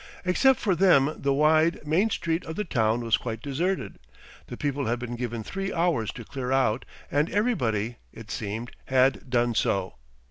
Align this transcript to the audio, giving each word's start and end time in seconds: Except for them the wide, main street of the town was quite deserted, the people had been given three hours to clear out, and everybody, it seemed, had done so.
Except 0.25 0.59
for 0.59 0.73
them 0.73 1.13
the 1.15 1.31
wide, 1.31 1.85
main 1.85 2.09
street 2.09 2.43
of 2.45 2.55
the 2.55 2.63
town 2.63 3.01
was 3.01 3.17
quite 3.17 3.39
deserted, 3.39 3.99
the 4.47 4.57
people 4.57 4.87
had 4.87 4.97
been 4.97 5.15
given 5.15 5.43
three 5.43 5.71
hours 5.71 6.11
to 6.13 6.25
clear 6.25 6.51
out, 6.51 6.85
and 7.11 7.29
everybody, 7.29 7.97
it 8.11 8.31
seemed, 8.31 8.71
had 8.85 9.29
done 9.29 9.53
so. 9.53 9.93